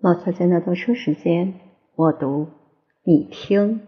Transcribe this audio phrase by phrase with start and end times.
[0.00, 1.54] 毛小姐的读书时间，
[1.96, 2.46] 我读，
[3.02, 3.80] 你听。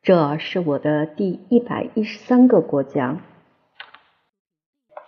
[0.00, 3.20] 这是我的第一百一十三个国家。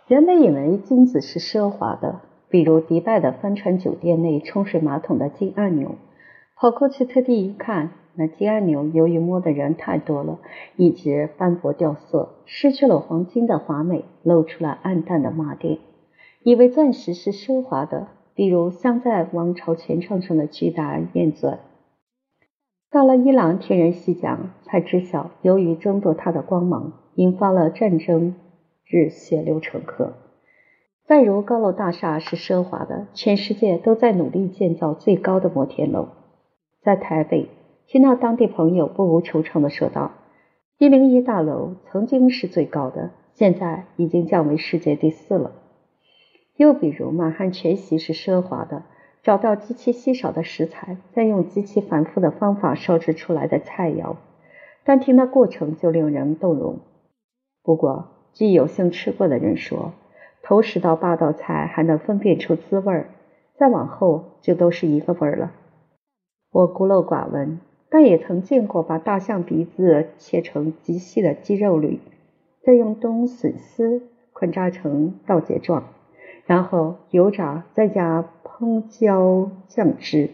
[0.06, 2.21] 原本以为金子是奢华的，
[2.51, 5.95] 比如迪拜的帆船酒店内冲水马桶的金按钮。
[6.57, 10.41] 跑过去特地一看，那金按钮由于摸的人太多了，
[10.77, 15.79] 一直斑驳掉色，失去了黄金的华美，露出了暗淡的麻点。
[16.43, 18.09] 以为钻石是奢华的。
[18.41, 21.59] 比如镶在王朝权杖上的巨大燕钻，
[22.91, 28.34] 到了伊朗听人细讲，才知晓，由于争夺它的光芒，引发了战争，
[28.87, 30.15] 致血流成河。
[31.05, 36.09] 再如高楼大厦是奢华的，全世界都在努力建造最高的摩天楼。
[36.80, 37.51] 在台北，
[37.87, 40.12] 听到当地朋友不无惆怅地说道
[40.80, 45.52] ：“一零一大楼曾经是最高的，现在已经降为世界第四了。”
[46.60, 48.82] 又比如，满汉全席是奢华的，
[49.23, 54.16] 找到极其稀少的食材，再用极其繁复的方法烧制出来的菜肴，
[54.85, 56.80] 单听那过程就令人动容。
[57.62, 59.95] 不过，据有幸吃过的人说，
[60.43, 63.09] 头十道八道菜还能分辨出滋味儿，
[63.57, 65.53] 再往后就都是一个味儿了。
[66.53, 72.00] 我孤陋寡闻，但也曾见过把大象鼻子切成极细的鸡肉缕，
[72.62, 74.03] 再用冬笋丝
[74.34, 75.84] 捆扎成倒结状。
[76.50, 80.31] 然后油炸，再加烹椒酱汁。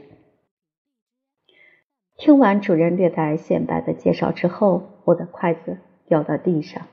[2.17, 6.87] 听完主人略带显摆的介绍之后，我的筷子掉到地上。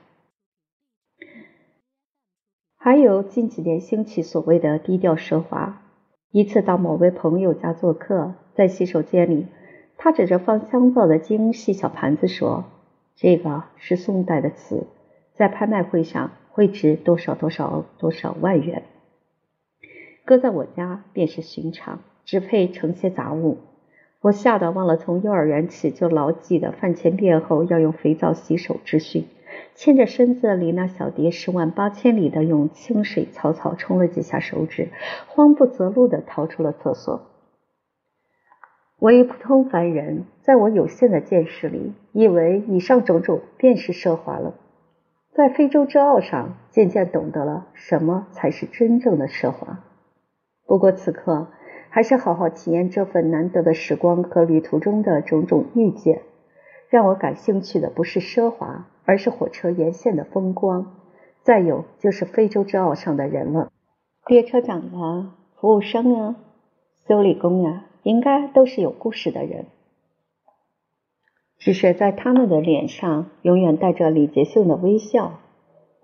[2.76, 5.80] 还有近几年兴起所谓的低调奢华。
[6.30, 9.46] 一次到某位朋友家做客，在洗手间里，
[9.96, 12.66] 他指着放香皂的精细小盘子说
[13.16, 14.86] ：“这个是宋代的瓷，
[15.34, 18.82] 在拍卖会上会值多少多少多少万元。”
[20.24, 23.58] 搁在我家便是寻常，只配盛些杂物。
[24.20, 29.26] 我吓得忘了从幼儿园起就牢记的饭前便后要用肥皂洗手之训，
[29.74, 34.88] 牵着身子离那小碟十万八千里的用清水草草冲了几下手指，
[35.28, 37.20] 慌不择路的逃出了厕所。
[38.98, 44.54] 我一普通凡人，在我有限的见识里，以为以上种种便是奢华了。
[45.34, 49.80] 在非洲之奥上，渐渐懂得了什么才是真正的奢华。
[50.66, 51.48] 不过此刻，
[51.90, 56.22] 还是好好体验这份难得的时光和旅途中的种种遇见。
[56.88, 60.94] 让我感兴趣的不是奢华，而是火车沿线的风光。
[61.42, 63.70] 再有就是非洲之傲上的人了，
[64.26, 66.36] 列车长啊，服务生啊，
[67.06, 69.66] 修理工啊，应该都是有故事的人。
[71.58, 75.40] 只是在他们的脸上，永远带着礼节性的微笑。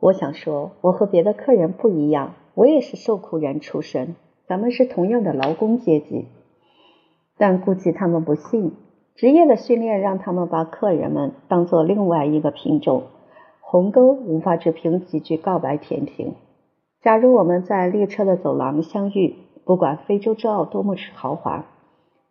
[0.00, 4.16] 我想说，我和别的客人不一样，我也是受苦人出身。
[4.50, 6.26] 咱们是同样的劳工阶级，
[7.38, 8.72] 但估计他们不信。
[9.14, 13.04] 职业的训练让他们把客人们当做另外一个品种，
[13.60, 16.34] 鸿沟无法只凭几句告白填平。
[17.00, 21.66] 假如我们在列车的走廊相遇，不管非洲之奥多么豪华，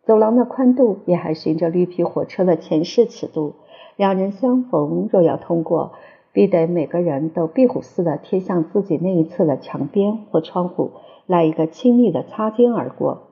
[0.04, 3.54] 走廊的宽度也还循着绿皮火车的前世尺度。
[3.96, 5.92] 两人相逢，若要通过，
[6.34, 10.90] 必得每个人都壁虎似的贴向自己那一侧的墙边或窗户。
[11.30, 13.28] 来一个亲密的擦肩而过，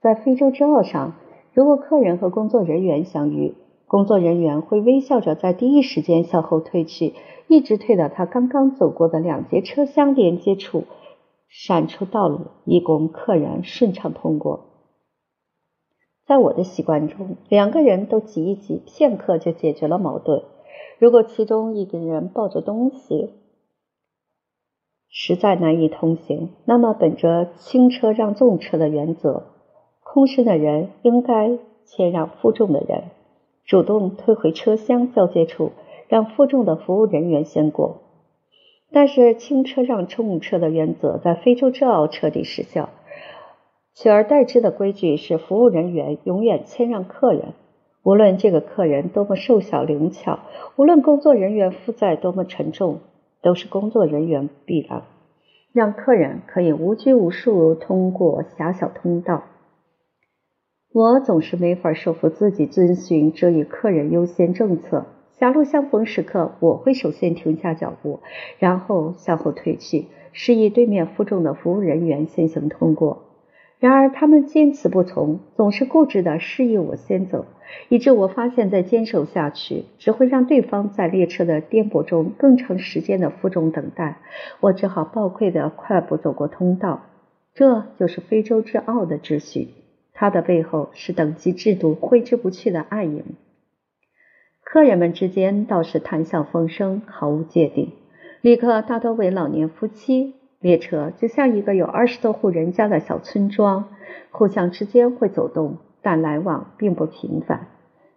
[0.00, 1.12] 在非洲之奥上，
[1.52, 3.54] 如果客人和工作人员相遇，
[3.86, 7.12] 工作人员会微笑着在第一时间向后退去，
[7.46, 10.84] 一直退到他刚刚走过的两节车厢连接处，
[11.50, 14.64] 闪出道路，以供客人顺畅通过。
[16.26, 20.44] 在我的习惯中，两个人都挤一挤，片刻就解决了矛盾。
[20.98, 23.34] 如果其中一个人抱着东西，
[25.10, 29.44] 实在难以通行，那么本着轻车让重车的原则，
[30.04, 33.04] 空身的人应该谦让负重的人，
[33.64, 35.72] 主动退回车厢交接处，
[36.08, 38.02] 让负重的服务人员先过。
[38.90, 42.90] 但是轻车让重车的原则在非洲之奥彻底失效，
[43.94, 47.54] 取而代之的规矩是服务人员永远谦让客人，
[48.02, 50.38] 无论这个客人多么瘦小灵巧，
[50.76, 53.00] 无论工作人员负载多么沉重。
[53.42, 55.02] 都是工作人员避让，
[55.72, 59.44] 让客人可以无拘无束通过狭小通道。
[60.92, 65.06] 我总是没法说服自己遵循这一客人优先政策。
[65.38, 68.18] 狭路相逢时刻，我会首先停下脚步，
[68.58, 73.27] 然后向后退去，示意对面负重的服务人员先行通过。
[73.80, 77.46] 然而他们坚持不从，总是固执的示意我先走。
[77.90, 84.18] 以致我发现，再坚守下去，只会让对方在列车的颠簸中更长时间的负重等待。
[84.60, 87.02] 我只好暴愧的快步走过通道。
[87.54, 89.68] 这就是非洲之傲的秩序，
[90.14, 93.24] 它的背后是等级制度挥之不去的暗影。
[94.64, 97.94] 客人们之间倒是谈笑风生，毫无芥蒂。
[98.40, 103.88] 旅客大多为老年夫妻，列车就像一个有二十多户人家的小村庄，
[104.30, 107.68] 互相之间会走动，但来往并不频繁。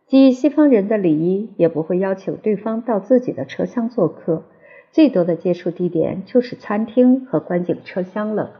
[0.07, 4.43] 基于西方人的礼仪，也不会邀请对方到自己的车厢做客，
[4.91, 8.51] 最多的接触地点就是餐厅和观景车厢了。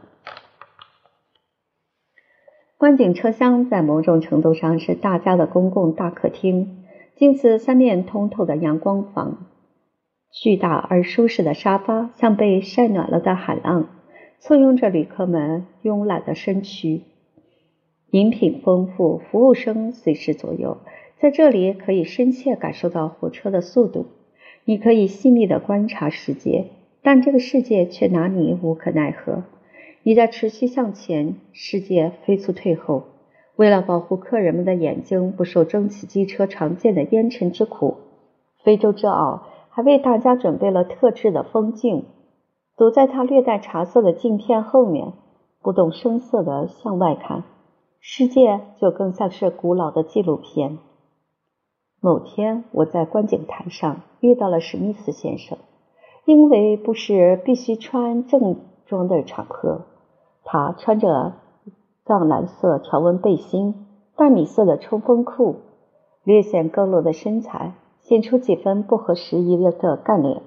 [2.78, 6.84] 观景车厢在某种程度上是大家的公共大客厅，
[7.16, 9.51] 近似三面通透的阳光房。
[10.32, 13.90] 巨大而舒适的沙发像被晒暖了的海浪，
[14.40, 17.02] 簇拥着旅客们慵懒的身躯。
[18.10, 20.78] 饮品丰富，服务生随时左右，
[21.18, 24.06] 在这里可以深切感受到火车的速度。
[24.64, 26.68] 你可以细腻地观察世界，
[27.02, 29.44] 但这个世界却拿你无可奈何。
[30.02, 33.04] 你在持续向前，世界飞速退后。
[33.56, 37.98] 为了保护客人们的眼睛不受蒸汽机车常见的烟尘之苦，
[38.64, 39.48] 非洲之奥。
[39.74, 42.04] 还为大家准备了特制的风镜，
[42.76, 45.14] 躲在他略带茶色的镜片后面，
[45.62, 47.44] 不动声色地向外看，
[47.98, 50.76] 世界就更像是古老的纪录片。
[52.00, 55.56] 某天，我在观景台上遇到了史密斯先生，
[56.26, 59.86] 因为不是必须穿正装的场合，
[60.44, 61.32] 他穿着
[62.04, 63.86] 藏蓝色条纹背心、
[64.16, 65.60] 淡米色的冲锋裤，
[66.24, 67.72] 略显佝偻的身材。
[68.02, 70.42] 显出几分不合时宜的干练。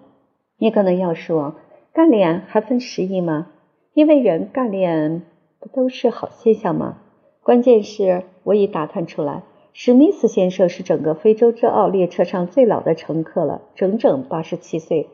[0.57, 1.56] 你可能要说，
[1.94, 3.48] 干练还分时宜吗？
[3.94, 5.24] 因为人干练
[5.60, 6.98] 不都是好现象吗？
[7.42, 9.44] 关键是我已打探出来，
[9.74, 15.10] 史密斯先生是整个非洲之奥列车上最老的乘客了，整整八十七岁。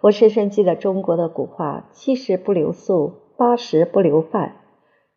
[0.00, 4.56] 我深深记得中国的古话：“七十不留宿，八十不留饭。”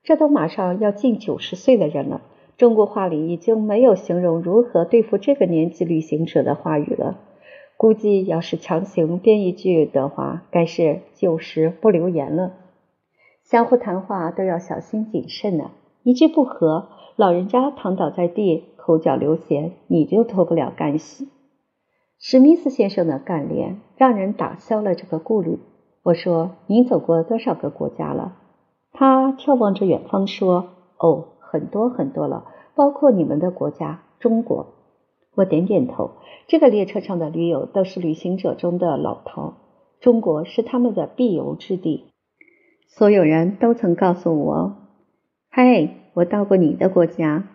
[0.03, 2.21] 这都马上要近九十岁的人了。
[2.57, 7.17] 中国话里已经没有形容如何对付这个年纪旅行者的话语了。
[7.77, 12.53] 估计要是强行编一句的话，该是九十不留言了。
[13.43, 15.71] 相互谈话都要小心谨慎呢，
[16.03, 16.87] 一句不合，
[17.17, 21.27] 老人家躺倒在地，口角流涎，你就脱不了干系。
[22.17, 25.59] 史密斯先生的干练让人打消了这个顾虑。
[26.03, 28.37] 我说：“您走过多少个国家了？”
[28.93, 31.25] 他眺望着远方说：“哦。”
[31.55, 32.43] 很多很多了，
[32.75, 34.73] 包括你们的国家中国。
[35.35, 36.11] 我点点头。
[36.47, 39.53] 这个列车上的驴友都是旅行者中的老饕，
[40.01, 42.07] 中国是他们的必游之地。
[42.87, 44.75] 所有人都曾告诉我
[45.49, 47.47] ：“嗨，我到过你的国家。”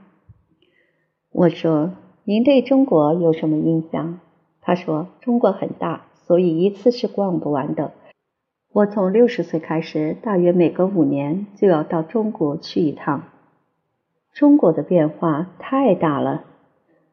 [1.31, 1.91] 我说
[2.25, 4.21] ：“您对中国有什么印象？”
[4.63, 7.93] 他说：“中国很大，所以一次是逛不完的。
[8.73, 13.25] 我从六十岁开始，大约每隔五年就要到中国去一趟。”
[14.33, 16.45] 中国的变化太大了。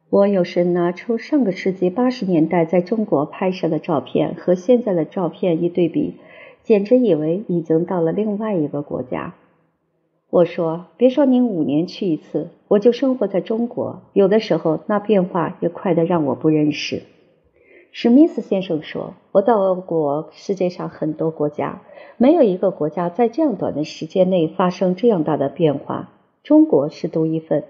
[0.10, 6.16] 我有时拿出上个世纪八十年代在中国拍摄的照片和现在的照片一对比，
[6.64, 9.36] 简直以为已经到了另外一个国家。
[10.30, 17.04] 我说：“别说您五年去一次，我就生活在中国，有的时候那变化也快得让我不认识。”
[17.92, 21.82] 史密斯先生说：“我到过世界上很多国家，
[22.18, 26.12] 没有一个国家在这样短的时间内发生这样大的变化。”
[26.48, 27.66] 中国是独一份，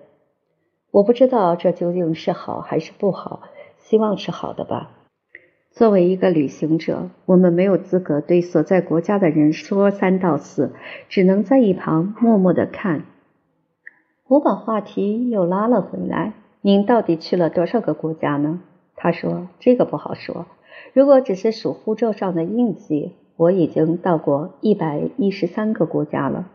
[0.91, 3.41] 我不知道这究竟是好还是不好，
[3.79, 4.91] 希望是好的吧。
[5.71, 10.73] 作为一个旅行者，我们没有资格对所在国家的人说三道四，
[11.09, 13.05] 只能在一旁默默的看。
[14.27, 18.61] 我把话题又拉了回来，您到底去了多少个国家呢？
[18.95, 20.45] 他说这个不好说，
[20.93, 26.51] 如果只是数护照上的印记，我已经到过一百一十三个国家了。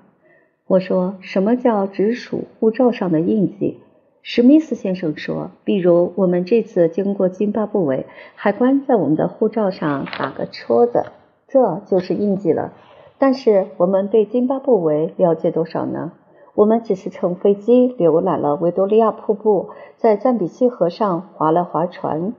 [0.73, 3.83] 我说：“什么叫直属护照上的印记？”
[4.25, 11.05] 史密斯先生说：“比如我们这次经过津巴布韦，海关在我们的护照上打个戳子，
[11.47, 12.73] 这就是印记了。
[13.19, 16.13] 但是我们对津巴布韦了解多少呢？
[16.55, 22.33] 我们只是乘飞机浏览了维多利亚瀑布，在赞比西河上划了划船，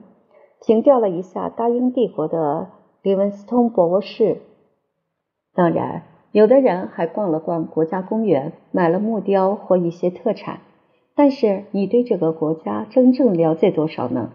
[0.60, 2.66] 凭吊了一下大英帝国的
[3.00, 4.40] 利文斯通博士。
[5.54, 6.02] 当然。”
[6.34, 10.62] 有的人还逛了逛国家公园，买了木雕或一些特产。
[11.14, 14.32] 但是你对这个国家真正了解多少呢？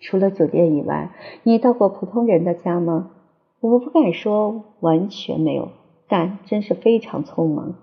[0.00, 1.12] 除了酒店以外，
[1.44, 3.12] 你到过普通人的家吗？
[3.60, 5.68] 我不敢说完全没有，
[6.08, 7.76] 但真是非常匆忙。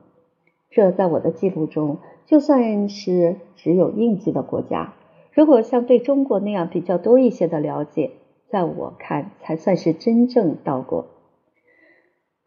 [0.70, 4.94] 这在我的记录中，就算是只有印记的国家，
[5.32, 8.12] 如果像对中国那样比较多一些的了解，
[8.50, 11.06] 在我看才算是真正到过。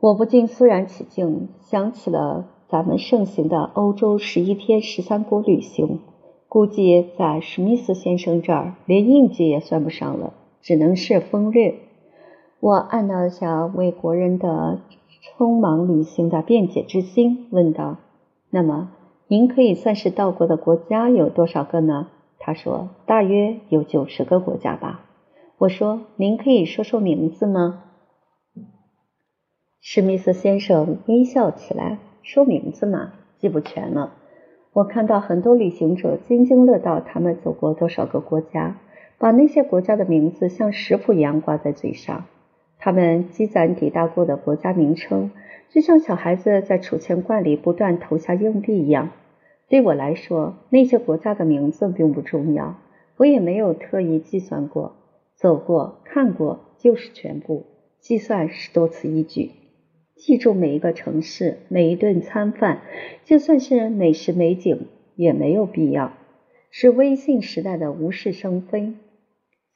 [0.07, 5.99] 我不禁肃然起敬，想起了咱们盛行的欧洲十一天十三国旅行，
[6.49, 11.75] 估计在史密斯先生这儿连印记也算不上了，只能是风略。
[12.61, 14.79] 我按捺下为国人的
[15.37, 17.97] 匆忙旅行的辩解之心，问道
[18.51, 18.93] ：“那么，
[19.27, 22.07] 您可以算是到过的国家有多少个呢？”
[22.39, 25.01] 他说：“大约有九十个国家吧。”
[25.59, 27.83] 我说：“您可以说说名字吗？”
[29.89, 34.15] 史密斯先生微笑起来，说：“名字嘛，记不全了。
[34.73, 38.81] 我看到很多旅行者津津乐道他们走过多少个国家，
[39.17, 42.25] 把那些国家的名字像食谱一样挂在嘴上。
[42.81, 45.31] 他们积攒抵达过的国家名称，
[45.71, 49.11] 就像小孩子在储钱罐里不断投下硬币一样。
[49.69, 52.75] 对我来说，那些国家的名字并不重要，
[53.19, 54.97] 我也没有特意计算过。
[55.37, 57.67] 走过、看过就是全部，
[58.01, 59.53] 计算是多此一举。”
[60.17, 62.81] 记住每一个城市，每一顿餐饭，
[63.25, 66.15] 就算是美食美景，也没有必要。
[66.71, 68.95] 是微信时代的无事生非。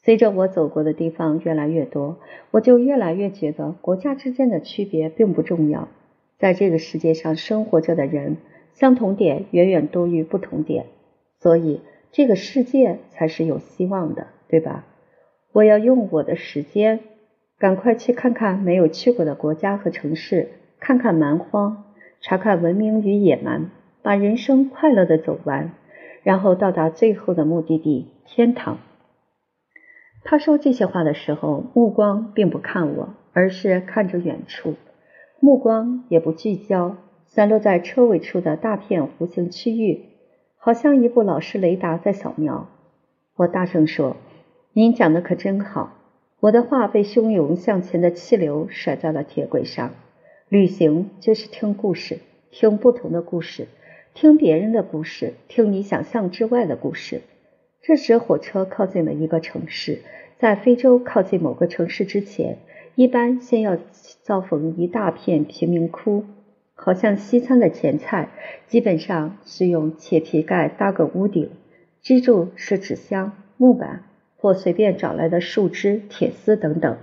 [0.02, 2.18] 随着我走过的地方越来越多，
[2.52, 5.88] 我就越来越觉得国家之间的区别并不重要。
[6.38, 8.38] 在这个世界上生活着的人，
[8.72, 10.86] 相同点远远多于不同点，
[11.38, 11.82] 所以
[12.12, 14.86] 这个世界才是有希望的，对吧？
[15.52, 17.00] 我要用我的时间。
[17.60, 20.48] 赶快去看看没有去过的国家和城市，
[20.80, 21.84] 看看蛮荒，
[22.22, 25.72] 查看文明与野蛮，把人生快乐的走完，
[26.22, 28.78] 然后到达最后的目的地——天堂。
[30.24, 34.76] 他说这些话的时候，目光并不看我，而是看着远处，
[35.38, 40.06] 目光也不聚焦，散落在车尾处的大片弧形区域，
[40.56, 42.68] 好像一部老式雷达在扫描。
[43.36, 44.16] 我大声说
[44.72, 45.98] ：“您讲的可真好。”
[46.40, 49.92] 我的话被汹涌向前的气流甩在了铁轨上。
[50.48, 52.18] 旅行就是听故事，
[52.50, 53.68] 听不同的故事，
[54.14, 57.20] 听别人的故事，听你想象之外的故事。
[57.82, 60.00] 这时，火车靠近了一个城市。
[60.38, 62.56] 在非洲靠近某个城市之前，
[62.94, 63.76] 一般先要
[64.22, 66.24] 遭逢一大片贫民窟，
[66.74, 68.30] 好像西餐的前菜，
[68.66, 71.50] 基本上是用铁皮盖搭个屋顶，
[72.00, 74.04] 支柱是纸箱、木板。
[74.40, 76.96] 或随便找来的树枝、铁丝等等。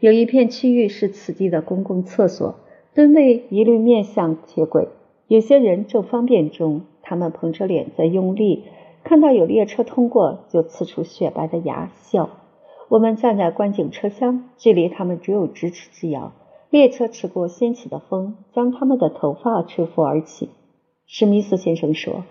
[0.00, 2.54] 有一片区域是此地的公共厕所，
[2.94, 4.88] 蹲位一律面向铁轨。
[5.26, 8.64] 有些人正方便中，他们捧着脸在用力，
[9.02, 12.30] 看到有列车通过，就呲出雪白的牙笑。
[12.88, 16.32] 我们站在观景车厢，距离他们只有咫尺之遥。
[16.70, 20.50] 列车驰过，掀起的风将他们的头发吹拂而起。
[21.06, 22.24] 史密斯先生说：“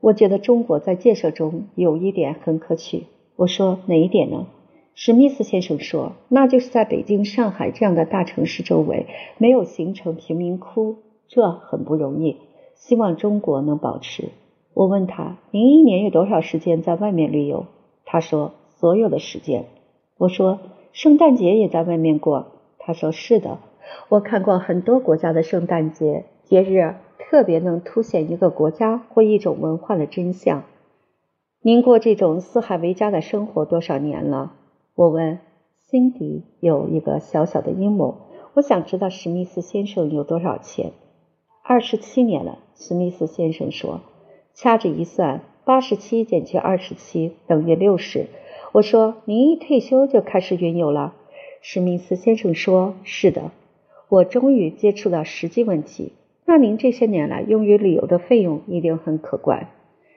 [0.00, 3.04] 我觉得中国在建设中有一点很可取。”
[3.36, 4.46] 我说哪一点呢？
[4.94, 9.06] 史密斯先生说，那就是在北京、上海这样的大城市周围
[9.38, 10.96] 没有形成贫民窟，
[11.28, 12.36] 这很不容易。
[12.74, 14.28] 希望中国能保持。
[14.74, 17.66] 我问他，您一年有多少时间在外面旅游？
[18.04, 19.64] 他说所有的时间。
[20.18, 20.60] 我说
[20.92, 22.48] 圣诞节也在外面过？
[22.78, 23.58] 他说是的。
[24.08, 30.64] 我看过很多国家的圣诞节，节日特别能凸显一个国家或一种文化的真相。
[31.64, 34.52] 您过这种四海为家的生活多少年了？
[34.96, 35.38] 我问。
[35.88, 38.16] 辛迪有一个小小的阴谋，
[38.54, 40.90] 我想知道史密斯先生有多少钱。
[41.62, 44.00] 二十七年了，史密斯先生说。
[44.54, 48.26] 掐指一算，八十七减去二十七等于六十。
[48.72, 51.14] 我说，您一退休就开始云游了？
[51.60, 53.52] 史密斯先生说：是的。
[54.08, 56.12] 我终于接触到实际问题。
[56.44, 59.68] 那您这些年来用于旅游的费用一定很可观。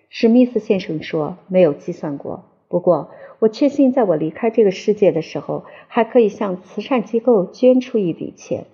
[0.10, 3.10] 史密斯先生说：“没有计算过，不过
[3.40, 8.66] 我确信，在我离开这个世界的时候，还可以向慈善机构捐出一笔钱。”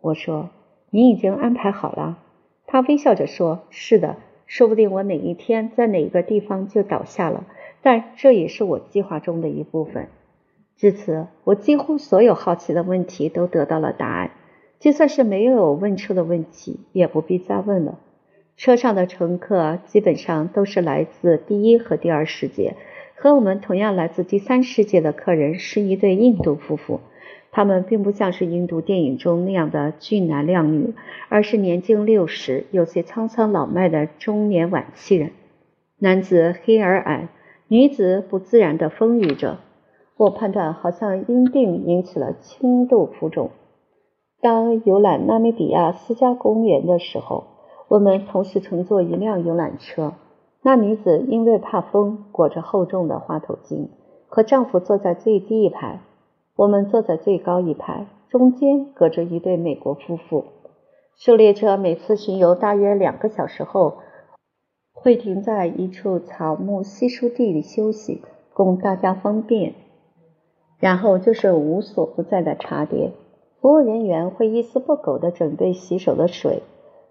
[0.00, 0.50] 我说
[0.90, 2.18] ：“你已经安排好了？”
[2.66, 7.44] 他微笑着说：“是的，说不定我哪一天在哪个地方就倒下了，
[7.82, 10.08] 但这也是我计划中的一部分。”
[10.76, 14.30] 至此，我几乎所有好奇的问题都得到了答案，
[14.78, 17.98] 就算是没有问出的问题，也不必再问了。
[18.60, 22.76] 车上的乘客基本上都是来自第一和第二世界，
[23.16, 27.00] 和我们同样来自第三世界的客人是一对印度夫妇。
[27.52, 30.92] 他们并不像是印度电影中那样的俊男靓女，
[31.30, 35.30] 而是年近六十、有些沧桑老迈的中年晚期人。
[35.98, 37.28] 男子黑而矮，
[37.66, 39.60] 女子不自然地丰腴着。
[40.18, 43.52] 我判断，好像因病引起了轻度浮肿。
[44.42, 47.49] 当游览纳米比亚私家公园的时候。
[47.90, 50.12] 我们同时乘坐一辆游览车，
[50.62, 53.88] 那女子因为怕风，裹着厚重的花头巾，
[54.28, 55.98] 和丈夫坐在最低一排，
[56.54, 60.44] 我们坐在最高一排，中间隔着一对美国夫妇。
[61.16, 63.94] 狩猎车每次巡游大约两个小时后，
[64.92, 68.22] 会停在一处草木稀疏地里休息，
[68.54, 69.74] 供大家方便。
[70.78, 73.10] 然后就是无所不在的茶点，
[73.60, 76.62] 服务人员会一丝不苟地准备洗手的水，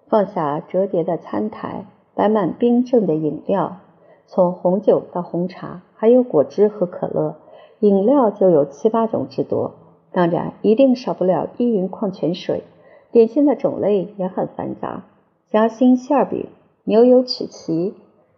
[0.10, 1.86] 放下折叠的餐台，
[2.16, 3.78] 摆满冰镇的饮料，
[4.26, 7.36] 从红酒到红茶，还有果汁和可乐，
[7.80, 9.76] 饮料就有七八种之多。
[10.12, 12.64] 当然，一定少不了依云矿泉水。
[13.12, 15.04] 点心的种类也很繁杂，
[15.52, 16.48] 夹心馅饼、
[16.84, 17.94] 牛油曲奇、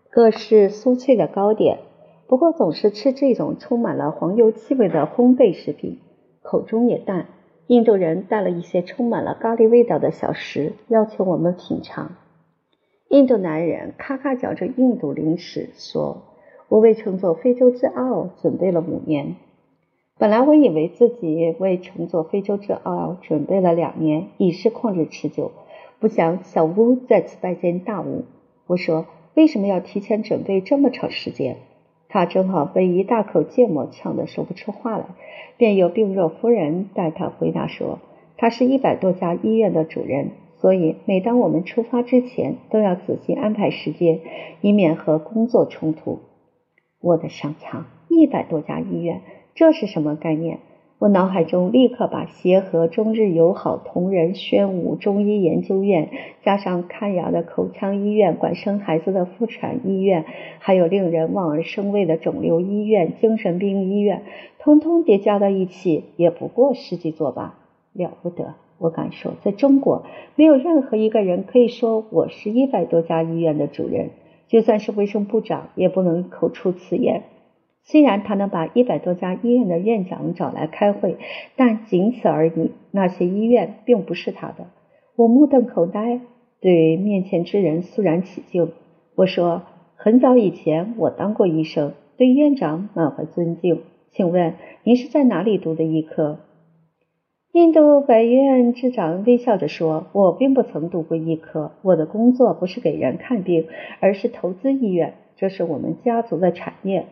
[0.09, 1.79] 各式酥脆的糕点。
[2.27, 5.99] 不过总是吃这种充满了黄油气味的烘焙食品，
[6.41, 7.27] 口中也淡。
[7.71, 12.17] 印度人带了一些充满了咖喱味道的小食，要求我们品尝。
[13.07, 16.21] 印度男人咔咔嚼着印度零食，说
[16.67, 19.37] ：“我为乘坐非洲之傲准备了五年。”
[20.19, 25.53] 本来我以为自己为乘坐非洲之傲准备了两年，已是旷日持久。
[26.01, 28.25] 不想小屋再次拜见大屋。
[28.67, 31.55] 我说：“为什么要提前准备这么长时间？”
[32.11, 35.05] 他正好被一大口芥末呛得说不出话来，
[35.55, 37.99] 便由病弱夫人代他回答说
[38.35, 44.19] ：“他是一百多家医院的主人，所以每当我们出发之前，都要仔细安排时间，
[44.59, 46.19] 以免和工作冲突。”
[46.99, 49.21] 我的上苍，一百多家医院！
[49.55, 50.59] 这是什么概念？
[51.01, 56.11] 我脑海中立刻把协和中日友好同仁宣武中医研究院，
[56.43, 60.25] 加上看牙的口腔医院、管生孩子的妇产医院，
[60.59, 64.21] 还有令人望而生畏的肿瘤医院、精神病医院，
[64.59, 67.57] 通通叠加到一起，也不过十几座吧。
[67.93, 68.53] 了不得！
[68.77, 70.03] 我敢说，在中国，
[70.35, 74.11] 没有任何一个人可以说我是一百多家医院的主人，
[74.47, 77.23] 就算是卫生部长，也不能口出此言。
[77.83, 81.17] 虽然他能把一百多家医院的院长找来开会，
[81.55, 82.71] 但仅此而已。
[82.91, 84.67] 那些医院并不是他的。
[85.15, 86.21] 我目瞪口呆，
[86.61, 88.71] 对面前之人肃然起敬。
[89.15, 89.63] 我说
[89.97, 93.81] ：“很早以前我当过医生，对院长满怀尊敬。
[94.11, 96.39] 请问您是在哪里读的医科？”
[97.51, 101.71] 印度百院之长微笑着说：“我并不曾读过医科。
[101.81, 103.67] 我的工作不是给人看病，
[103.99, 107.07] 而是投资医院，这是我们家族的产业。”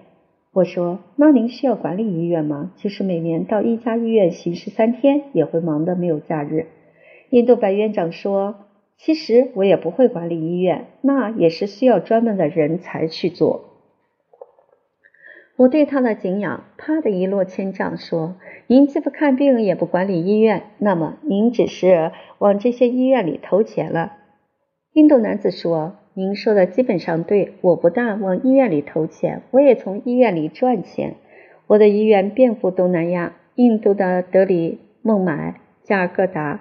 [0.51, 2.71] 我说：“那您需要管理医院吗？
[2.75, 6.65] 其实每年到一家医院巡视三天，也会忙得没有假日。”
[7.29, 8.55] 印度白院长说
[8.97, 13.65] ：“其实我也不会管理医院，那也是需要专门的人才去做。”
[15.55, 24.13] 我对他的敬仰啪的一落千丈，说：“您既不看病，也不管理医院，那么您只是往这些医院里投钱了。”
[24.93, 25.97] 印度男子说。
[26.19, 31.15] 您说的基本上对，我不但往医院里投钱，我也从医院里赚钱。
[31.65, 36.59] 我的医院遍布东南亚，印度的德里、孟买、加尔各答、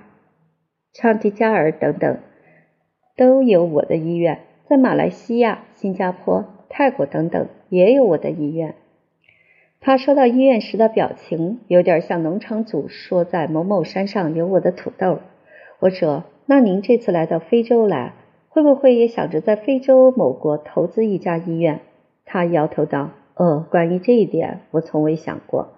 [0.92, 2.18] 昌迪加尔等等
[3.16, 8.76] 都有我的医院，在马来西亚、新加坡、泰国等等也有我的医院。
[9.80, 15.18] 他说到医院时的表情，有点像农场主说在某某山上有我的土豆。
[15.80, 18.12] 我说：“那您这次来到非洲来？”
[18.58, 21.80] 会不会也想着在非洲某国投资一家医院？
[22.24, 25.68] 他摇头道：“哦，关于这一点，我从未想过。”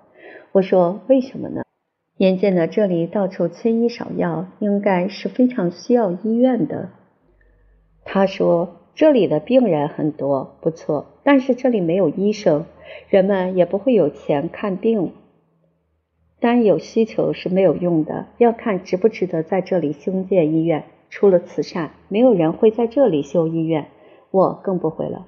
[0.52, 1.62] 我说：“为什么呢？
[2.16, 6.88] 眼见的这里到处缺医少药，应该是非常需要医院的。”
[8.02, 12.64] 他说：“这里的病人很多，不错，但是这里没有医生，
[13.10, 15.12] 人们也不会有钱看病。
[16.40, 23.88] 单有需求是没有用的，要看值不值得在这里兴建医院。”除了慈善，没有人会在这里修医院，
[24.30, 25.26] 我更不会了。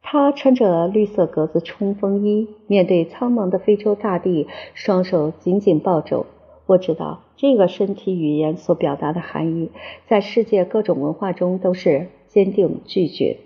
[0.00, 6.24] 他穿着绿色格子冲锋衣，面对苍茫的非洲大地，双手紧紧抱肘。
[6.66, 9.70] 我知道这个身体语言所表达的含义，
[10.06, 13.38] 在世界各种文化中都是坚定拒绝。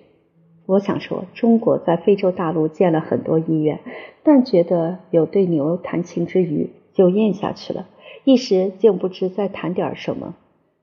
[0.66, 3.80] 我想说，中国在非洲大陆建了很多医院，
[4.22, 7.88] 但觉得有对牛弹琴之余，就咽下去了，
[8.24, 10.36] 一时竟不知再谈点什么。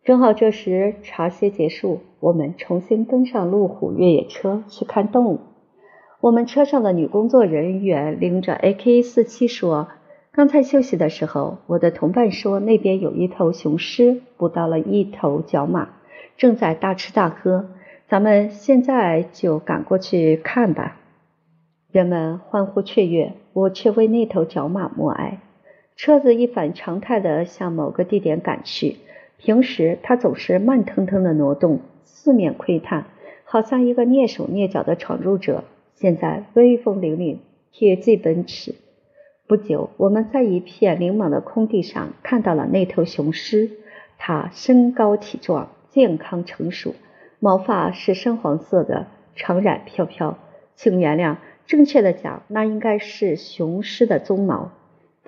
[0.10, 5.40] 正好这时茶歇结束，我们重新登上路虎越野车去看动物。
[6.20, 9.90] 我们车上的女工作人员拎着 AK-47 说
[10.34, 15.90] ：“刚才休息的时候，我的同伴说那边有一头雄狮捕到了一头角马，
[16.38, 17.68] 正在大吃大喝。
[18.08, 20.98] 咱们现在就赶过去看吧。”
[21.94, 25.38] 人们欢呼雀跃，我却为那头角马默哀。
[25.96, 28.96] 车子一反常态地向某个地点赶去。
[29.40, 33.06] 平时他总是慢腾腾的挪动，四面窥探，
[33.46, 35.64] 好像一个蹑手蹑脚的闯入者。
[35.96, 37.38] 现在威风凛凛，
[37.72, 38.76] 铁骑奔驰。
[39.48, 43.72] 不久，我们在一片凌莽的空地上看到了那头雄狮。
[44.18, 46.94] 它身高体壮，健康成熟，
[47.40, 50.38] 毛发是深黄色的，长染飘飘。
[50.76, 54.72] 请原谅，正确的讲，那应该是雄狮的鬃毛。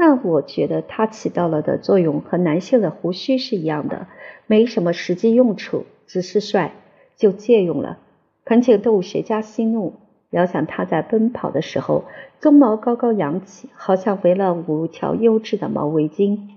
[0.04, 4.08] 但我觉得它起到了的作用和男性的胡须是一样的，
[4.48, 6.72] 没什么实际用处，只是帅，
[7.16, 8.00] 就借用了。
[8.44, 9.94] 恳请动物学家息怒。
[10.32, 12.06] 遥想它在奔跑的时候，
[12.42, 16.48] 鬃毛高高扬起，好像围了五条优质的毛围巾。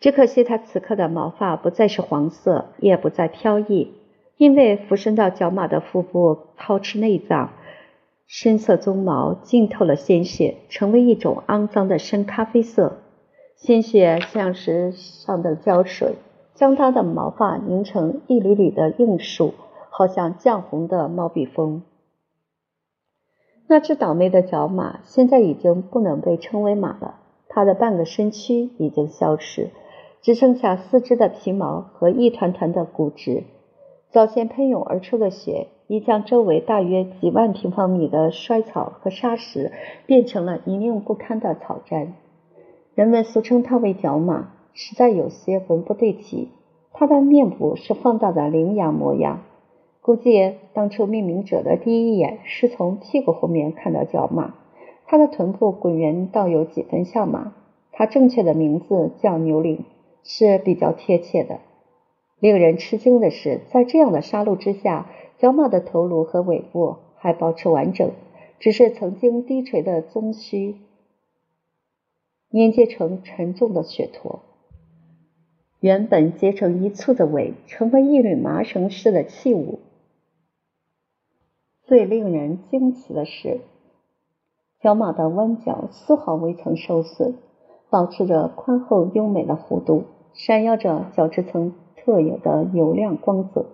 [0.00, 3.92] 只可惜它此刻的毛发不再是黄色，也不再飘逸，
[4.36, 7.50] 因为浮身到角马的腹部掏吃内脏。
[8.26, 12.98] 深色鬃毛浸透了鲜血，成为一种肮脏的深咖啡色。
[13.56, 16.16] 鲜血像石上的胶水，
[16.54, 19.54] 将它的毛发凝成一缕缕的硬束，
[19.90, 21.82] 好像绛红的毛笔锋。
[23.66, 29.70] 那只倒霉的角马现在已经不能被称为马了，它的半个身躯已经消失，
[30.20, 33.44] 只剩下四肢的皮毛和一团团的骨质。
[34.10, 35.68] 早先喷涌而出的血。
[35.86, 39.72] 已将周围大约几万平方米的衰草和沙石
[40.06, 42.08] 变成了泥泞不堪的草毡。
[42.94, 46.48] 人们俗称它为角马，实在有些文不对题。
[46.92, 49.42] 它的面部是放大的羚羊模样，
[50.00, 54.54] 估计当初命名者的第一眼是从屁股后面看到角马。
[55.06, 57.52] 它的臀部滚圆，倒有几分像马。
[57.92, 59.84] 它正确的名字叫牛羚，
[60.22, 61.58] 是比较贴切的。
[62.38, 65.06] 令人吃惊的是，在这样的杀戮之下。
[65.38, 68.12] 角马的头颅和尾部还保持完整，
[68.58, 70.76] 只是曾经低垂的鬃须
[72.50, 74.40] 粘结成沉重的血坨。
[75.80, 79.80] 原本结成一簇的尾，成为一缕麻绳似的器物。
[81.82, 83.60] 最令人惊奇的是，
[84.80, 87.34] 角马的弯角丝毫未曾受损，
[87.90, 93.66] 保持着宽厚优美的弧度，闪耀着角质层特有的油亮光泽。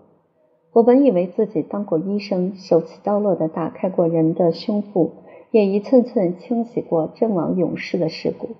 [0.72, 5.11] 我本以为自己当过医生，手起刀落地打开过人的胸腹，
[5.50, 8.50] 也一寸寸清洗过阵亡勇士的尸骨。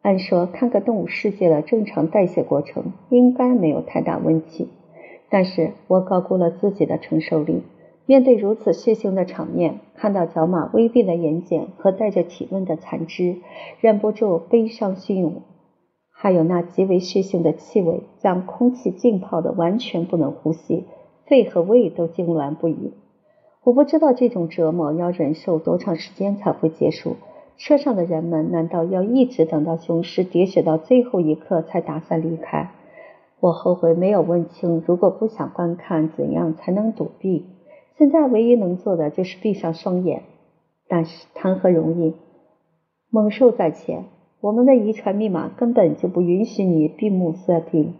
[0.00, 4.68] 按说看个动物世界的正常代谢过程，应该没有太大问题。
[5.28, 7.62] 但是我高估了自己的承受力。
[8.06, 13.36] 面对如此血腥的场面，看到角马微闭的眼睑和带着体温的残肢，
[13.80, 15.42] 忍不住悲伤汹涌。
[16.10, 20.86] 还有那极为血腥的气味，将空气浸泡的完全不能呼吸。
[21.30, 22.92] 肺和胃都痉挛不已，
[23.62, 27.14] 我不知道这种折磨要忍受多长时间才会结束。
[27.56, 32.72] 车上的人们难道要一直等到雄狮喋血到最后一刻才打算离开？
[33.38, 37.44] 我后悔没有问清，如果不想观看，怎样才能躲避？
[37.96, 40.24] 现在唯一能做的就是闭上双眼，
[40.88, 42.14] 但是谈何容易？
[43.08, 44.06] 猛兽在前，
[44.40, 47.94] 我们的遗传密码根本就不允许你闭目塞听。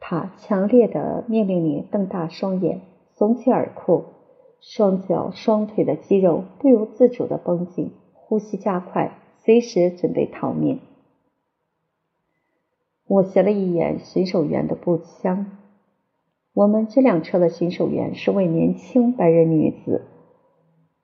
[0.00, 2.80] 他强烈的命令你瞪大双眼，
[3.16, 4.04] 耸起耳廓，
[4.60, 10.80] 双脚、双腿的肌肉不由自主的绷紧，呼吸加快，随时准备逃命。
[13.06, 15.46] 我斜了一眼巡守员的步枪，
[16.54, 20.02] 我们这辆车的巡守员是位年轻白人女子，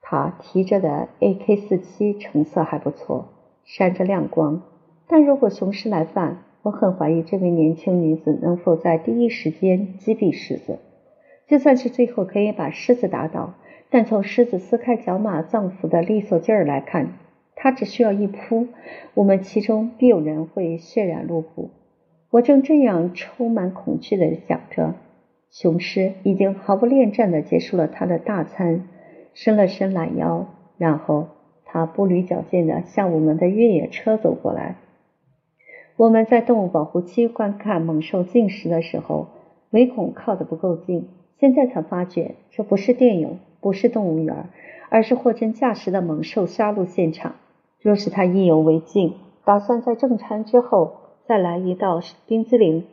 [0.00, 3.28] 她提着的 AK-47 成色还不错，
[3.64, 4.62] 闪着亮光，
[5.06, 10.78] 但如果雄狮来犯，我很怀疑这位年轻女子能否在第一时间击毙狮子。
[11.46, 13.52] 就算是最后可以把狮子打倒，
[13.90, 17.18] 但从狮子撕开角马脏腑的利索劲儿来看，
[17.54, 18.68] 它只需要一扑，
[19.12, 21.68] 我们其中必有人会血染路虎。
[22.30, 24.94] 我正这样充满恐惧的想着，
[25.50, 28.88] 雄狮已经毫不恋战的结束了他的大餐，
[29.34, 30.46] 伸了伸懒腰，
[30.78, 31.28] 然后
[31.66, 34.76] 他步履矫健的向我们的越野车走过来。
[35.96, 39.28] 我们在动物保护区观看猛兽进食的时候，
[39.70, 41.08] 唯恐靠得不够近。
[41.38, 44.48] 现在才发觉，这不是电影，不是动物园，
[44.88, 47.36] 而是货真价实的猛兽杀戮现场。
[47.80, 50.94] 若是他意犹未尽，打算在正餐之后
[51.26, 52.84] 再来一道冰激凌，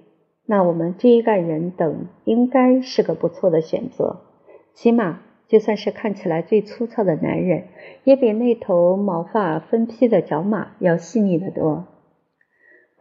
[0.46, 4.18] 那我们这一干人等应该是个不错的选择。
[4.74, 7.64] 起码，就算是看起来最粗糙的男人，
[8.04, 11.86] 也比那头毛发分披的角马要细腻得多。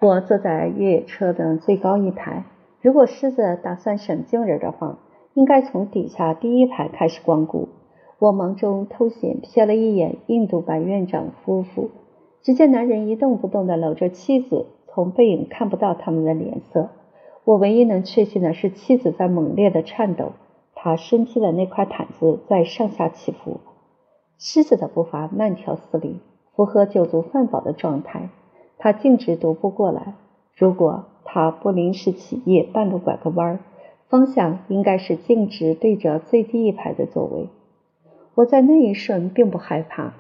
[0.03, 2.45] 我坐在越野车的最高一排。
[2.81, 4.99] 如果狮子打算省劲儿的话，
[5.35, 7.69] 应该从底下第一排开始光顾。
[8.19, 11.91] 我忙中偷闲瞥了一眼印度白院长夫妇，
[12.41, 16.89] 只见男人一动不动地搂着妻子，从背影看不到他们的脸色。
[17.45, 20.33] 我唯一能确信的是，妻子在猛烈的颤抖，
[20.75, 23.61] 她身披的那块毯子在上下起伏。
[24.39, 26.21] 狮子的步伐慢条斯理，
[26.57, 28.31] 符合酒足饭饱的状态。
[28.81, 30.15] 他径直踱步过来。
[30.57, 33.61] 如果他不临时起意，半路拐个弯儿，
[34.09, 37.49] 方向应该是径直对着最低一排的座位。
[38.35, 40.15] 我在那一瞬并不害怕，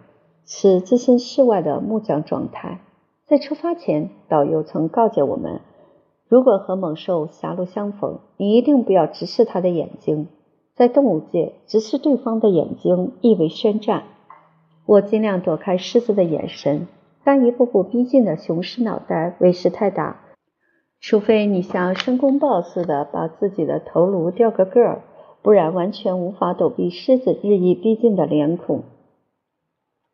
[0.46, 2.80] 是置身事外的木匠状态。
[3.26, 5.60] 在出发前，导游曾告诫我们：
[6.28, 10.28] 如果和猛兽狭路相逢，你一定不要直视它的眼睛。
[10.74, 14.04] 在动物界，直视对方的眼睛意味宣战。
[14.86, 16.88] 我尽量躲开狮子的眼神，
[17.24, 20.20] 但一步步逼近的雄狮脑袋威势太大。
[21.00, 25.02] 除非你像申公豹似的把自己的头颅掉个个儿，
[25.42, 28.82] 不然完全无法躲避狮子日益逼近的脸孔。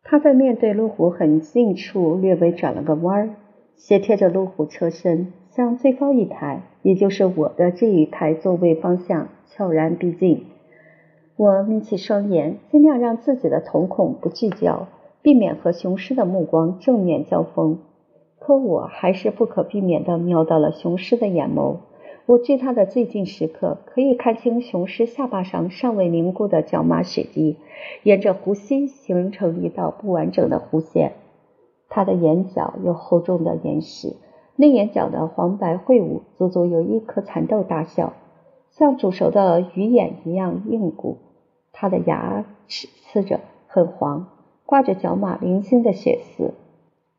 [0.05, 3.31] 他在面对路虎很近处略微转了个弯儿，
[3.75, 10.47] 斜贴着路虎车身，向最高一排，也就是我的这一排座位方向悄然逼近。
[11.37, 14.87] 我眯起双眼，尽量让自己的瞳孔不聚焦，
[15.27, 17.81] 避免和雄狮的目光正面交锋。
[18.39, 21.79] 可我还是不可避免地瞄到了雄狮的眼眸。
[22.27, 27.57] 我距它的最近时刻，可以看清雄狮下巴上尚未凝固的角马血迹，
[28.05, 31.15] 沿着弧心形成一道不完整的弧线。
[31.89, 34.15] 它的眼角有厚重的岩石，
[34.55, 38.13] 内眼角的黄白秽物足足有一颗蚕豆大小，
[38.71, 41.17] 像煮熟的鱼眼一样硬骨。
[41.73, 44.29] 它的牙齿呲着，很黄，
[44.67, 46.53] 挂着角马零星的血丝。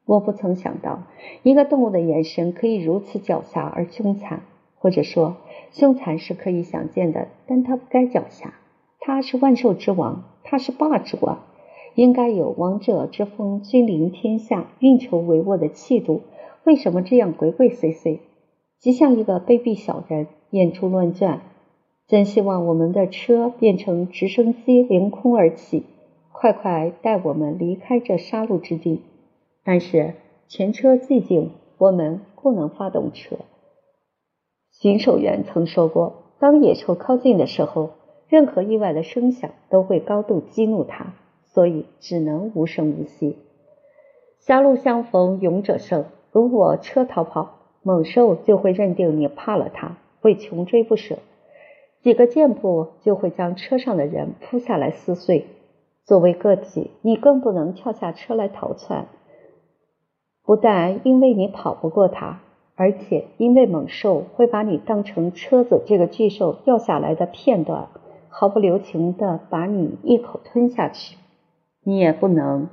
[0.05, 1.03] 我不曾想到，
[1.43, 4.41] 一个动物的眼神可以如此狡黠而凶残，
[4.77, 5.37] 或者说，
[5.71, 8.51] 凶残是可以想见的，但它不该狡黠。
[8.99, 11.45] 它是万兽之王，它是霸主啊，
[11.95, 16.21] 应该有王者之风，君临天下，运筹帷幄的气度。
[16.63, 18.19] 为什么这样鬼鬼祟祟，
[18.79, 21.41] 极像一个卑鄙小人，眼珠乱转？
[22.07, 25.83] 真希望我们的车变成直升机，凌空而起，
[26.39, 29.01] 快快带我们离开这杀戮之地。
[29.63, 30.13] 但是
[30.47, 33.37] 前车寂静，我们不能发动车。
[34.69, 37.89] 巡守员曾说过，当野兽靠近的时候，
[38.27, 43.37] 任何意外的声响都会高度激怒它，所以只能无声无息。
[44.39, 51.17] 狭路相逢勇者胜，如果车逃跑，猛兽就会认定你怕了它，会穷追不舍，
[52.03, 55.47] 几个箭步就会将车上的人扑下来撕碎。
[56.07, 59.07] 作为个体，你更不能跳下车来逃窜。
[60.41, 62.39] 不但因为你跑不过它，
[62.75, 67.89] 而且因为猛兽会把你当成车子这个巨兽掉下来的片段，
[68.29, 71.17] 毫不留情地把你一口吞下去。
[71.83, 72.69] 你也不能。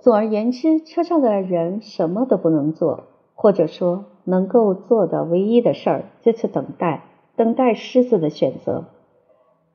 [0.00, 7.04] 总而言之，车上的人什么都不能做，或者说能够做的唯一的事儿就是等待，
[7.36, 8.86] 等待狮子的选择。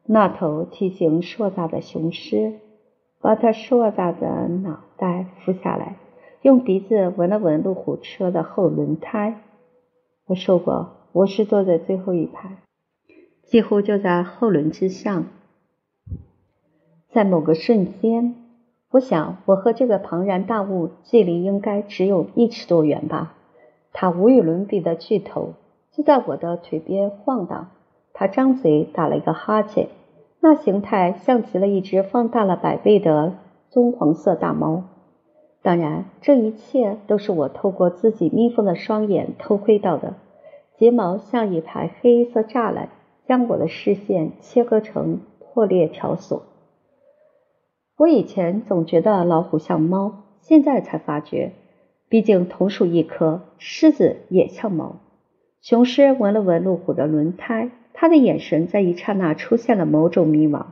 [0.10, 2.54] 那头体型硕大的雄狮，
[3.20, 5.98] 把它硕大的脑袋俯下来。
[6.42, 9.42] 用鼻子闻了闻路虎车的后轮胎。
[10.28, 12.58] 我说过，我是坐在最后一排，
[13.44, 15.26] 几乎就在后轮之上。
[17.10, 18.36] 在某个瞬间，
[18.92, 23.34] 我想我和这个庞然大物距离应该只有一尺多远吧。
[23.92, 25.56] 它无与伦比的巨头
[25.92, 27.72] 就在我的腿边晃荡。
[28.14, 29.90] 它张嘴打了一个哈欠，
[30.40, 33.36] 那形态像极了一只放大了百倍的
[33.70, 34.84] 棕黄色大猫。
[35.62, 40.14] 当然，这一切都是我透过自己眯缝的双眼偷窥到的。
[40.78, 42.90] 睫毛像一排黑色栅栏，
[43.26, 46.44] 将我的视线切割成破裂条索。
[47.98, 51.54] 我以前总觉得老虎像猫，现在才发觉，
[52.08, 54.98] 毕竟同属一科，狮子也像猫。
[55.62, 60.68] 雄狮闻了闻路虎的轮胎，他的眼神在一刹那出现了某种迷茫，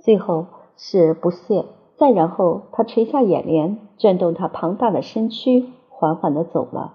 [0.00, 1.64] 最后是不屑。
[1.96, 6.94] 再然后，他垂下眼帘，转动他庞大的身躯，缓缓地走了。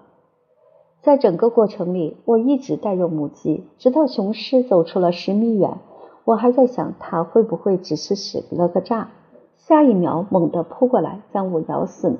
[1.00, 5.78] 在整个过程里，我一直呆若木鸡，直到雄狮走出了十米远，
[6.26, 9.08] 我还在想他会不会只是使了个诈，
[9.56, 12.18] 下一秒猛地扑过来将我咬死呢？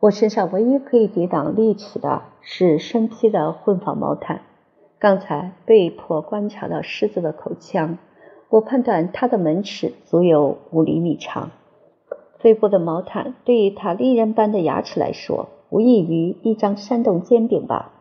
[0.00, 4.40] 我身上唯一可以抵挡利齿的是身披的混纺毛毯。
[5.00, 7.98] 刚才被迫观察到狮子的口腔，
[8.48, 11.50] 我判断它的门齿足有五厘米长。
[12.38, 17.92] 肺部的毛毯对于他利刃般的牙齿来说，无异于一张山洞煎饼吧。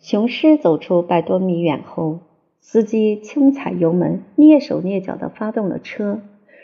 [0.00, 2.20] 雄狮走出百多米远后，
[2.60, 6.20] 司机轻踩油门，蹑手蹑脚地发动了车。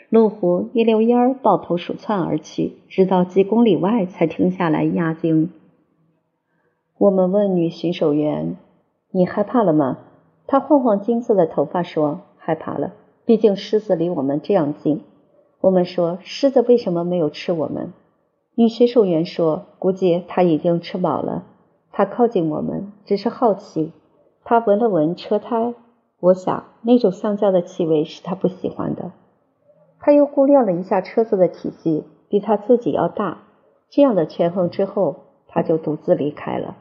[0.09, 5.49] 路虎一溜烟儿抱头鼠窜而去，直到几公里外才停下来压惊。
[6.97, 8.55] 我们问女巡守员
[9.15, 9.97] ：“你害怕了吗？”
[10.45, 12.91] 他晃晃金色的头发说：“害怕了，
[13.23, 15.03] 毕竟狮子离我们这样近。”
[15.61, 17.93] 我们说狮子为什么没有吃我们？
[18.55, 21.45] 女巡守员说：“估计它已经吃饱了。
[21.93, 23.93] 它靠近我们只是好奇。
[24.43, 25.73] 它闻了闻车胎，
[26.19, 29.13] 我想那种香蕉的气味是他不喜欢的。
[29.99, 33.39] 他又估量了一下车子的体积，比他自己要大。
[33.89, 35.15] 这样的权衡之后，
[35.47, 36.75] 他就独自离开了。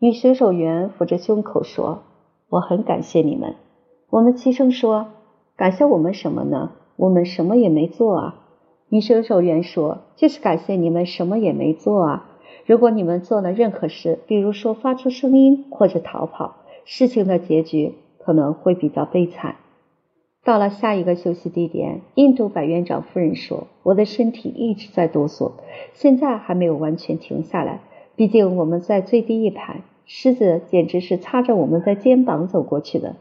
[0.00, 2.04] 女水手员抚着胸口说
[2.48, 3.56] ：“我很感谢你们。”
[4.10, 5.08] 我们齐声说
[5.58, 6.70] ：“感谢我们什么呢？
[6.94, 8.36] 我们什么也没做啊。”
[8.90, 12.30] 女水手员说：“就是感谢你们什么也没做啊。
[12.64, 19.56] 如果你们做了任何事，比如说发出声音或者逃跑，事情的结局可能会比较悲惨。”
[20.44, 25.54] 到了下一个休息地点，印度百院长夫人说：“我的身体一直在哆嗦，
[25.92, 27.80] 现在还没有完全停下来。
[28.18, 33.14] 毕竟我们在最低一排，狮子简直是擦着我们的肩膀走过去的。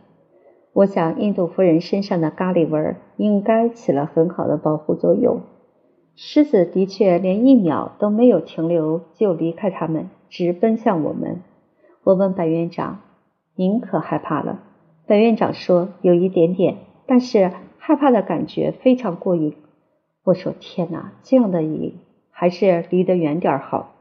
[0.74, 5.42] 我想，印度夫人身上的咖喱味儿应该起了很好的保护作用。
[6.16, 11.44] 狮子的确连一秒都没有停留就离开他们，直奔向我们。
[12.04, 13.02] 我问白院长
[13.56, 14.64] ：‘您可害怕了？’
[15.06, 19.54] 白院长说：‘有一点点。’但是害怕的感觉非常过瘾。
[20.24, 22.00] 我说：“天哪，这样的瘾
[22.32, 23.94] 还是离得远点儿好。”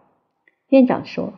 [0.68, 1.32] 院长说：“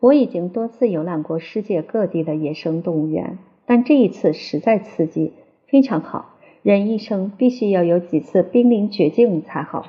[0.00, 5.32] 我已经多次游览过世界各地的野生动物园，但这一次实在刺激，
[5.68, 6.30] 非常好。
[6.62, 9.86] 人一生必须要有几次濒临绝境才好。”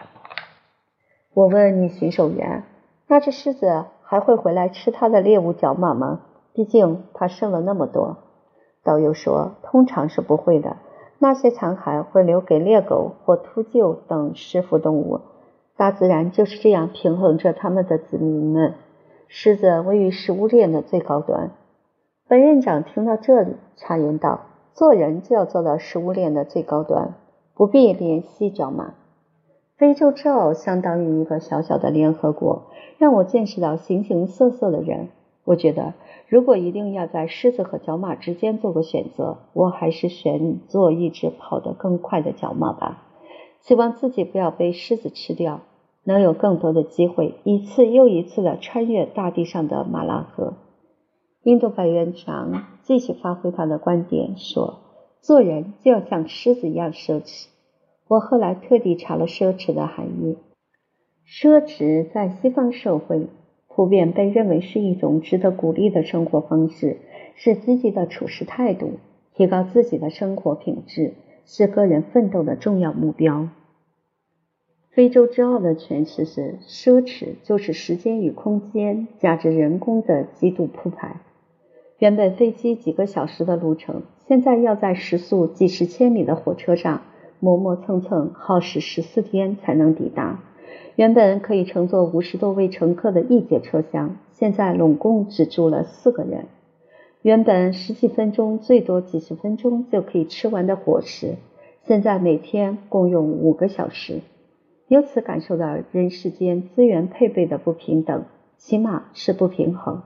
[1.34, 2.64] 我问女巡守员
[3.10, 6.22] ：“那只狮子还会回来吃它的猎物角马吗？
[6.54, 8.18] 毕竟它剩了那么多。”
[8.84, 10.78] 导游说：“通常是不会的。”
[11.18, 15.22] 那些残骸会留给猎狗或秃鹫等食腐动物。
[15.76, 18.74] 大自然就是这样平衡着它们的子民们。
[19.28, 21.52] 狮子位于食物链的最高端。
[22.28, 24.42] 本院长听到这里，插言道
[24.74, 27.16] ：“做人就要做到食物链的最高端，
[27.56, 28.94] 不必联系角马。”
[29.78, 32.64] 非洲之奥相当于一个小小的联合国，
[32.98, 35.10] 让我见识到形形色色的人。
[35.46, 35.94] 我觉得。
[36.30, 43.04] 如果一定要在狮子和角马之间做个选择，我还是选做一只跑得更快的角马吧。
[43.64, 45.62] 希望自己不要被狮子吃掉，
[46.04, 50.54] 能有更多的机会，一次又一次地穿越大地上的马拉河。
[51.44, 54.80] 印度白院长继续发挥他的观点说
[55.22, 57.48] ：“做人就要像狮子一样奢侈。”
[58.08, 60.38] 我后来特地查了奢侈的含义。
[61.26, 63.28] 奢侈在西方社会。
[63.76, 67.00] 普遍被认为是一种值得鼓励的生活方式，
[67.34, 69.00] 是积极的处事态度，
[69.34, 73.50] 提高自己的生活品质，是个人奋斗的重要目标。
[74.90, 81.22] 非洲之傲的诠释是：奢侈就是时间与空间加之人工的极度铺排。
[81.98, 87.02] 原本飞机几个小时的路程，现在要在时速几十千米的火车上
[87.40, 90.44] 磨磨蹭蹭，耗时十四天才能抵达。
[90.96, 96.46] 原本可以乘坐五十多位乘客的一节车厢，现在拢共只住了四个人。
[97.24, 101.38] 原本十几分钟，最多几十分钟就可以吃完的伙食，
[101.84, 104.20] 现在每天共用五个小时。
[104.90, 108.26] 由此感受到人世间资源配备的不平等，
[108.58, 110.04] 起码是不平衡。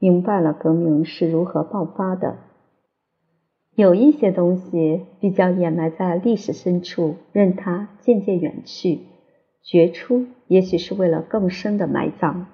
[0.00, 2.38] 明白了革命是如何爆发的。
[3.76, 8.98] 有一些东西比较掩埋在历史深处，任它渐渐远去。
[9.62, 12.46] 掘出，也许是为了更深的埋葬。